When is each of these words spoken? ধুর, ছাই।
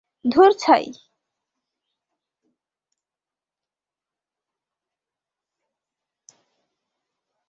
ধুর, 0.25 0.51
ছাই। 0.59 0.85